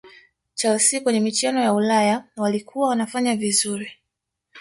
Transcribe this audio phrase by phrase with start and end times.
[0.55, 3.91] Chelsea kwenye michuano ya Ulaya walikuwa wanafanya vizuri